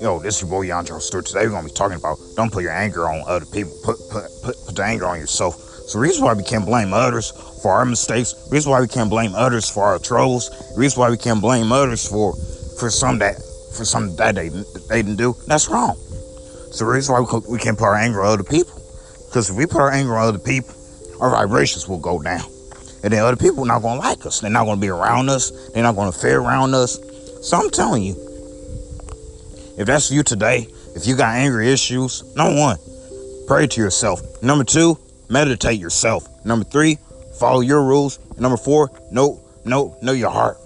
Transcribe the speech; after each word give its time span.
Yo, 0.00 0.18
this 0.18 0.36
is 0.36 0.40
your 0.40 0.48
boy 0.48 0.66
Yandro 0.66 0.98
Stewart. 0.98 1.26
Today 1.26 1.44
we're 1.44 1.50
gonna 1.50 1.68
be 1.68 1.74
talking 1.74 1.98
about 1.98 2.16
don't 2.36 2.50
put 2.50 2.62
your 2.62 2.72
anger 2.72 3.06
on 3.06 3.22
other 3.26 3.44
people. 3.44 3.70
Put 3.84 3.98
put 4.10 4.30
put 4.42 4.56
put 4.64 4.74
the 4.74 4.82
anger 4.82 5.04
on 5.04 5.18
yourself. 5.18 5.56
So 5.56 5.98
the 5.98 6.02
reason 6.02 6.24
why 6.24 6.32
we 6.32 6.42
can't 6.42 6.64
blame 6.64 6.94
others 6.94 7.32
for 7.62 7.72
our 7.72 7.84
mistakes, 7.84 8.32
the 8.32 8.50
reason 8.50 8.70
why 8.70 8.80
we 8.80 8.88
can't 8.88 9.10
blame 9.10 9.34
others 9.34 9.68
for 9.68 9.84
our 9.84 9.98
troubles, 9.98 10.48
the 10.74 10.80
reason 10.80 10.98
why 10.98 11.10
we 11.10 11.18
can't 11.18 11.42
blame 11.42 11.70
others 11.70 12.08
for 12.08 12.34
for 12.78 12.88
some 12.88 13.18
that 13.18 13.36
for 13.76 13.84
some 13.84 14.16
that 14.16 14.36
they 14.36 14.48
they 14.48 15.02
didn't 15.02 15.16
do, 15.16 15.36
that's 15.46 15.68
wrong. 15.68 15.96
So 16.70 16.86
the 16.86 16.92
reason 16.92 17.12
why 17.12 17.20
we, 17.20 17.40
we 17.46 17.58
can't 17.58 17.76
put 17.76 17.84
our 17.84 17.96
anger 17.96 18.22
on 18.22 18.32
other 18.32 18.42
people. 18.42 18.72
Because 19.26 19.50
if 19.50 19.56
we 19.56 19.66
put 19.66 19.82
our 19.82 19.90
anger 19.90 20.16
on 20.16 20.28
other 20.28 20.38
people, 20.38 20.74
our 21.20 21.28
vibrations 21.28 21.86
will 21.86 21.98
go 21.98 22.22
down. 22.22 22.50
And 23.02 23.12
then 23.12 23.24
other 23.24 23.36
people 23.36 23.64
not 23.64 23.82
gonna 23.82 24.00
like 24.00 24.26
us. 24.26 24.40
They're 24.40 24.50
not 24.50 24.66
gonna 24.66 24.80
be 24.80 24.88
around 24.88 25.30
us, 25.30 25.50
they're 25.70 25.82
not 25.82 25.96
gonna 25.96 26.12
fare 26.12 26.40
around 26.40 26.74
us. 26.74 26.98
So 27.42 27.56
I'm 27.56 27.70
telling 27.70 28.02
you, 28.02 28.14
if 29.78 29.86
that's 29.86 30.10
you 30.10 30.22
today, 30.22 30.68
if 30.94 31.06
you 31.06 31.16
got 31.16 31.34
angry 31.34 31.72
issues, 31.72 32.22
number 32.36 32.58
one, 32.58 32.76
pray 33.46 33.66
to 33.66 33.80
yourself. 33.80 34.20
Number 34.42 34.64
two, 34.64 34.98
meditate 35.28 35.80
yourself. 35.80 36.28
Number 36.44 36.64
three, 36.64 36.98
follow 37.38 37.60
your 37.60 37.82
rules. 37.82 38.18
And 38.30 38.40
number 38.40 38.58
four, 38.58 38.90
know, 39.10 39.40
know, 39.64 39.96
know 40.02 40.12
your 40.12 40.30
heart. 40.30 40.58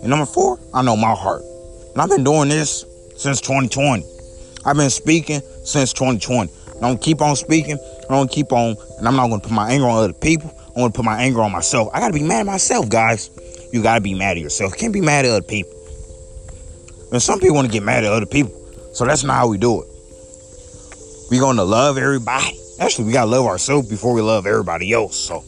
And 0.00 0.10
number 0.10 0.26
four, 0.26 0.60
I 0.72 0.82
know 0.82 0.96
my 0.96 1.14
heart. 1.14 1.42
And 1.92 2.02
I've 2.02 2.10
been 2.10 2.24
doing 2.24 2.48
this 2.48 2.84
since 3.16 3.40
2020. 3.40 4.04
I've 4.64 4.76
been 4.76 4.90
speaking 4.90 5.40
since 5.64 5.92
2020. 5.92 6.52
I'm 6.74 6.80
gonna 6.80 6.98
keep 6.98 7.20
on 7.20 7.36
speaking. 7.36 7.78
I'm 8.02 8.08
gonna 8.08 8.28
keep 8.28 8.52
on, 8.52 8.76
and 8.98 9.08
I'm 9.08 9.16
not 9.16 9.28
gonna 9.28 9.40
put 9.40 9.52
my 9.52 9.70
anger 9.70 9.86
on 9.86 10.04
other 10.04 10.12
people. 10.12 10.52
I'm 10.74 10.82
gonna 10.82 10.92
put 10.92 11.04
my 11.04 11.22
anger 11.22 11.40
on 11.42 11.52
myself. 11.52 11.88
I 11.94 12.00
gotta 12.00 12.14
be 12.14 12.22
mad 12.22 12.40
at 12.40 12.46
myself, 12.46 12.88
guys. 12.88 13.30
You 13.72 13.82
gotta 13.82 14.00
be 14.00 14.14
mad 14.14 14.36
at 14.36 14.42
yourself. 14.42 14.72
You 14.72 14.78
can't 14.78 14.92
be 14.92 15.00
mad 15.00 15.24
at 15.24 15.30
other 15.30 15.46
people. 15.46 15.72
And 17.14 17.22
some 17.22 17.38
people 17.38 17.54
want 17.54 17.68
to 17.68 17.72
get 17.72 17.84
mad 17.84 18.02
at 18.02 18.10
other 18.10 18.26
people. 18.26 18.52
So 18.92 19.04
that's 19.04 19.22
not 19.22 19.34
how 19.34 19.46
we 19.46 19.56
do 19.56 19.82
it. 19.82 19.88
we 21.30 21.38
going 21.38 21.56
to 21.56 21.62
love 21.62 21.96
everybody. 21.96 22.58
Actually, 22.80 23.04
we 23.04 23.12
got 23.12 23.26
to 23.26 23.30
love 23.30 23.46
ourselves 23.46 23.88
before 23.88 24.14
we 24.14 24.20
love 24.20 24.46
everybody 24.48 24.92
else. 24.92 25.16
So 25.16 25.44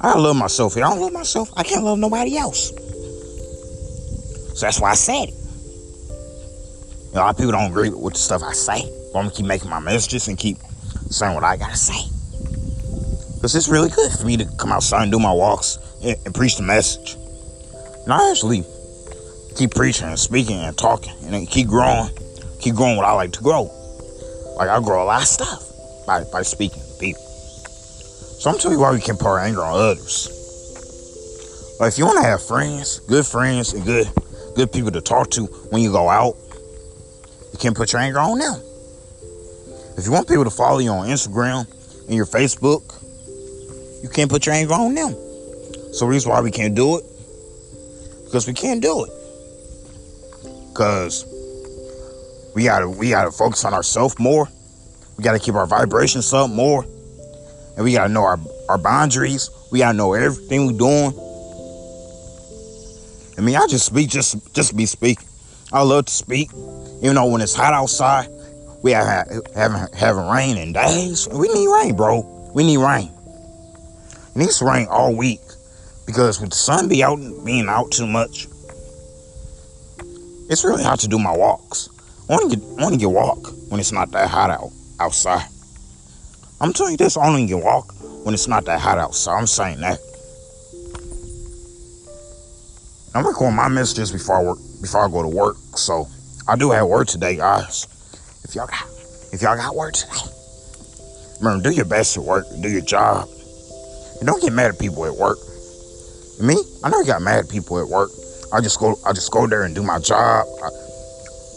I 0.00 0.08
gotta 0.08 0.20
love 0.20 0.36
myself. 0.36 0.76
If 0.76 0.82
I 0.82 0.88
don't 0.88 1.00
love 1.00 1.12
myself, 1.12 1.50
I 1.58 1.62
can't 1.62 1.84
love 1.84 1.98
nobody 1.98 2.38
else. 2.38 2.70
So 4.54 4.66
that's 4.66 4.80
why 4.80 4.92
I 4.92 4.94
said 4.94 5.28
it. 5.28 5.34
a 7.12 7.16
lot 7.16 7.30
of 7.30 7.36
people 7.36 7.52
don't 7.52 7.70
agree 7.70 7.90
with 7.90 8.14
the 8.14 8.18
stuff 8.18 8.42
I 8.42 8.52
say. 8.54 8.82
But 9.12 9.18
I'm 9.18 9.24
going 9.24 9.30
to 9.30 9.36
keep 9.36 9.46
making 9.46 9.68
my 9.68 9.80
messages 9.80 10.28
and 10.28 10.38
keep 10.38 10.56
saying 11.10 11.34
what 11.34 11.44
I 11.44 11.58
got 11.58 11.70
to 11.70 11.76
say. 11.76 12.13
Because 13.44 13.56
it's 13.56 13.68
really 13.68 13.90
good 13.90 14.10
for 14.10 14.24
me 14.24 14.38
to 14.38 14.46
come 14.56 14.72
outside 14.72 15.02
and 15.02 15.12
do 15.12 15.18
my 15.18 15.30
walks 15.30 15.78
and, 16.02 16.16
and 16.24 16.34
preach 16.34 16.56
the 16.56 16.62
message. 16.62 17.14
And 18.04 18.10
I 18.10 18.30
actually 18.30 18.64
keep 19.54 19.72
preaching 19.72 20.06
and 20.06 20.18
speaking 20.18 20.56
and 20.56 20.74
talking 20.78 21.12
and 21.26 21.46
keep 21.46 21.66
growing, 21.66 22.08
keep 22.58 22.74
growing 22.74 22.96
what 22.96 23.04
I 23.04 23.12
like 23.12 23.32
to 23.32 23.42
grow. 23.42 23.64
Like 24.56 24.70
I 24.70 24.80
grow 24.80 25.02
a 25.02 25.04
lot 25.04 25.20
of 25.20 25.28
stuff 25.28 25.62
by, 26.06 26.24
by 26.32 26.40
speaking 26.40 26.80
to 26.80 26.98
people. 26.98 27.20
So 27.20 28.48
I'm 28.48 28.56
telling 28.56 28.78
you 28.78 28.82
why 28.82 28.92
we 28.92 29.02
can 29.02 29.18
put 29.18 29.26
our 29.26 29.40
anger 29.40 29.62
on 29.62 29.78
others. 29.78 31.76
Like 31.78 31.92
if 31.92 31.98
you 31.98 32.06
want 32.06 32.16
to 32.22 32.24
have 32.24 32.42
friends, 32.42 33.00
good 33.00 33.26
friends 33.26 33.74
and 33.74 33.84
good 33.84 34.08
good 34.56 34.72
people 34.72 34.92
to 34.92 35.02
talk 35.02 35.28
to 35.32 35.44
when 35.68 35.82
you 35.82 35.92
go 35.92 36.08
out, 36.08 36.34
you 37.52 37.58
can't 37.58 37.76
put 37.76 37.92
your 37.92 38.00
anger 38.00 38.20
on 38.20 38.38
them. 38.38 38.58
If 39.98 40.06
you 40.06 40.12
want 40.12 40.28
people 40.28 40.44
to 40.44 40.50
follow 40.50 40.78
you 40.78 40.92
on 40.92 41.08
Instagram 41.08 41.66
and 42.06 42.14
your 42.14 42.24
Facebook, 42.24 43.03
you 44.04 44.10
can't 44.10 44.30
put 44.30 44.44
your 44.44 44.54
anger 44.54 44.74
on 44.74 44.94
them. 44.94 45.12
So 45.94 46.00
the 46.00 46.08
reason 46.08 46.30
why 46.30 46.42
we 46.42 46.50
can't 46.50 46.74
do 46.74 46.98
it, 46.98 47.04
because 48.26 48.46
we 48.46 48.52
can't 48.52 48.82
do 48.82 49.06
it. 49.06 49.10
Cause 50.74 51.24
we 52.54 52.64
gotta 52.64 52.86
we 52.86 53.08
gotta 53.08 53.30
focus 53.30 53.64
on 53.64 53.72
ourselves 53.72 54.18
more. 54.18 54.46
We 55.16 55.24
gotta 55.24 55.38
keep 55.38 55.54
our 55.54 55.66
vibrations 55.66 56.30
up 56.34 56.50
more. 56.50 56.84
And 57.76 57.84
we 57.84 57.94
gotta 57.94 58.12
know 58.12 58.24
our, 58.24 58.38
our 58.68 58.76
boundaries. 58.76 59.48
We 59.72 59.78
gotta 59.78 59.96
know 59.96 60.12
everything 60.12 60.66
we're 60.66 60.78
doing. 60.78 61.18
I 63.38 63.40
mean, 63.40 63.56
I 63.56 63.66
just 63.68 63.86
speak 63.86 64.10
just 64.10 64.54
just 64.54 64.76
be 64.76 64.84
speaking. 64.84 65.26
I 65.72 65.80
love 65.80 66.04
to 66.04 66.12
speak. 66.12 66.50
Even 67.00 67.14
though 67.14 67.28
when 67.28 67.40
it's 67.40 67.54
hot 67.54 67.72
outside, 67.72 68.28
we 68.82 68.90
have 68.90 69.30
having 69.54 69.86
having 69.94 70.28
rain 70.28 70.58
in 70.58 70.74
days. 70.74 71.26
We 71.26 71.48
need 71.48 71.68
rain, 71.68 71.96
bro. 71.96 72.50
We 72.54 72.64
need 72.64 72.76
rain. 72.76 73.13
Needs 74.36 74.58
to 74.58 74.64
rain 74.64 74.88
all 74.90 75.14
week 75.14 75.40
because 76.06 76.40
with 76.40 76.50
the 76.50 76.56
sun 76.56 76.88
be 76.88 77.04
out 77.04 77.18
being 77.44 77.68
out 77.68 77.92
too 77.92 78.06
much, 78.06 78.46
it's 80.50 80.64
really 80.64 80.82
hard 80.82 81.00
to 81.00 81.08
do 81.08 81.18
my 81.18 81.36
walks. 81.36 81.88
Want 82.28 82.50
get, 82.50 82.60
to 82.60 82.96
get 82.96 83.10
walk 83.10 83.46
when 83.68 83.80
it's 83.80 83.92
not 83.92 84.10
that 84.12 84.28
hot 84.28 84.50
out 84.50 84.70
outside. 84.98 85.46
I'm 86.60 86.72
telling 86.72 86.92
you 86.92 86.96
this, 86.96 87.16
only 87.16 87.46
get 87.46 87.62
walk 87.62 87.92
when 88.24 88.34
it's 88.34 88.48
not 88.48 88.64
that 88.64 88.80
hot 88.80 88.98
outside. 88.98 89.38
I'm 89.38 89.46
saying 89.46 89.80
that. 89.80 89.98
I'm 93.14 93.24
recording 93.24 93.56
my 93.56 93.68
messages 93.68 94.10
before 94.10 94.38
I 94.38 94.42
work, 94.42 94.58
before 94.80 95.04
I 95.04 95.08
go 95.08 95.22
to 95.22 95.28
work. 95.28 95.56
So 95.76 96.08
I 96.48 96.56
do 96.56 96.70
have 96.72 96.88
work 96.88 97.06
today, 97.06 97.36
guys. 97.36 97.86
If 98.42 98.54
y'all 98.54 98.66
got, 98.66 98.86
if 99.32 99.42
y'all 99.42 99.56
got 99.56 99.76
work 99.76 99.94
today, 99.94 100.18
remember 101.40 101.70
do 101.70 101.74
your 101.74 101.84
best 101.84 102.16
at 102.16 102.24
work, 102.24 102.46
do 102.60 102.68
your 102.68 102.80
job, 102.80 103.28
and 104.18 104.26
don't 104.26 104.42
get 104.42 104.52
mad 104.52 104.70
at 104.70 104.78
people 104.78 105.04
at 105.06 105.14
work. 105.14 105.38
Me, 106.40 106.56
I 106.82 106.90
never 106.90 107.04
got 107.04 107.22
mad 107.22 107.44
at 107.44 107.48
people 107.50 107.78
at 107.78 107.88
work. 107.88 108.10
I 108.52 108.60
just 108.60 108.78
go 108.78 108.96
I 109.06 109.12
just 109.12 109.30
go 109.32 109.46
there 109.46 109.64
and 109.64 109.74
do 109.74 109.82
my 109.82 109.98
job. 109.98 110.46
I, 110.62 110.68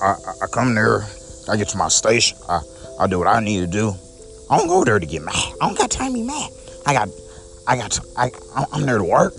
I, 0.05 0.15
I 0.43 0.47
come 0.47 0.75
there, 0.75 1.05
I 1.49 1.57
get 1.57 1.69
to 1.69 1.77
my 1.77 1.87
station, 1.87 2.37
I, 2.47 2.61
I 2.99 3.07
do 3.07 3.19
what 3.19 3.27
I 3.27 3.39
need 3.39 3.61
to 3.61 3.67
do. 3.67 3.93
I 4.49 4.57
don't 4.57 4.67
go 4.67 4.83
there 4.83 4.99
to 4.99 5.05
get 5.05 5.23
mad. 5.23 5.35
I 5.35 5.67
don't 5.67 5.77
got 5.77 5.91
time 5.91 6.13
to 6.13 6.19
be 6.19 6.23
mad. 6.23 6.49
I 6.85 6.93
got 6.93 7.09
I 7.67 7.75
got 7.75 7.91
to, 7.91 8.01
I 8.15 8.31
I'm 8.71 8.85
there 8.85 8.97
to 8.97 9.03
work. 9.03 9.33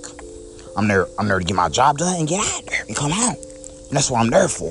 I'm 0.76 0.86
there 0.86 1.06
I'm 1.18 1.28
there 1.28 1.38
to 1.38 1.44
get 1.44 1.56
my 1.56 1.68
job 1.68 1.98
done 1.98 2.16
and 2.18 2.28
get 2.28 2.44
out 2.44 2.66
there 2.66 2.84
and 2.86 2.96
come 2.96 3.10
home. 3.10 3.36
And 3.36 3.96
that's 3.96 4.10
what 4.10 4.20
I'm 4.20 4.30
there 4.30 4.48
for. 4.48 4.70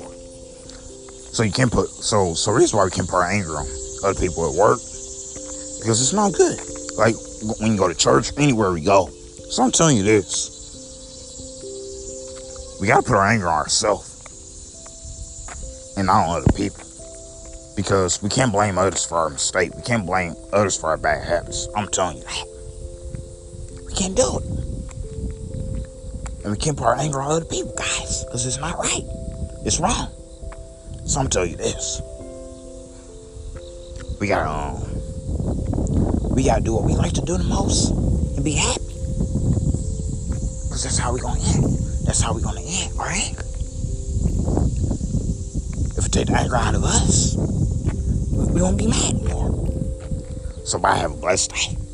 So 1.32 1.42
you 1.42 1.52
can't 1.52 1.72
put 1.72 1.88
so 1.88 2.34
so 2.34 2.52
reason 2.52 2.78
why 2.78 2.84
we 2.84 2.90
can't 2.90 3.08
put 3.08 3.16
our 3.16 3.30
anger 3.30 3.56
on 3.56 3.66
other 4.04 4.18
people 4.18 4.48
at 4.48 4.56
work 4.56 4.78
because 4.78 6.00
it's 6.00 6.12
not 6.12 6.32
good. 6.32 6.58
Like 6.98 7.14
when 7.60 7.72
you 7.72 7.78
go 7.78 7.86
to 7.86 7.94
church, 7.94 8.32
anywhere 8.36 8.72
we 8.72 8.80
go. 8.80 9.08
So 9.50 9.62
I'm 9.62 9.70
telling 9.70 9.96
you 9.96 10.02
this. 10.02 10.56
We 12.80 12.88
got 12.88 13.04
to 13.04 13.06
put 13.08 13.16
our 13.16 13.26
anger 13.26 13.48
on 13.48 13.60
ourselves 13.60 14.04
and 15.96 16.06
not 16.06 16.28
on 16.28 16.36
other 16.42 16.52
people. 16.52 16.84
Because 17.76 18.20
we 18.22 18.28
can't 18.28 18.50
blame 18.50 18.76
others 18.76 19.04
for 19.04 19.16
our 19.18 19.30
mistake. 19.30 19.72
We 19.74 19.82
can't 19.82 20.04
blame 20.04 20.34
others 20.52 20.76
for 20.76 20.88
our 20.88 20.96
bad 20.96 21.24
habits. 21.24 21.68
I'm 21.76 21.86
telling 21.88 22.18
you 22.18 22.24
that. 22.24 22.46
We 23.86 23.94
can't 23.94 24.16
do 24.16 24.38
it. 24.38 24.44
And 26.42 26.50
we 26.50 26.56
can't 26.58 26.76
put 26.76 26.86
our 26.86 26.96
anger 26.96 27.20
on 27.20 27.30
other 27.30 27.44
people, 27.44 27.72
guys. 27.76 28.24
Because 28.24 28.44
it's 28.46 28.58
not 28.58 28.76
right. 28.78 29.04
It's 29.64 29.78
wrong. 29.78 30.08
So 31.06 31.20
I'm 31.20 31.28
telling 31.28 31.52
you 31.52 31.56
this. 31.56 32.02
We 34.20 34.26
gotta 34.26 34.50
um 34.50 34.87
we 36.38 36.44
gotta 36.44 36.62
do 36.62 36.72
what 36.72 36.84
we 36.84 36.94
like 36.94 37.12
to 37.12 37.20
do 37.20 37.36
the 37.36 37.42
most 37.42 37.90
and 37.90 38.44
be 38.44 38.52
happy. 38.52 38.94
Cause 40.70 40.84
that's 40.84 40.96
how 40.96 41.12
we 41.12 41.18
gonna 41.18 41.40
end. 41.40 41.64
That's 42.06 42.20
how 42.20 42.32
we're 42.32 42.42
gonna 42.42 42.60
end, 42.64 42.94
right? 42.94 43.34
If 45.98 46.04
we 46.04 46.08
take 46.10 46.28
the 46.28 46.36
anger 46.38 46.54
out 46.54 46.76
of 46.76 46.84
us, 46.84 47.34
we 47.36 48.62
won't 48.62 48.78
be 48.78 48.86
mad 48.86 49.16
anymore. 49.16 49.50
So 50.62 50.78
bye, 50.78 50.98
have 50.98 51.10
a 51.10 51.16
blessed 51.16 51.50
day. 51.50 51.87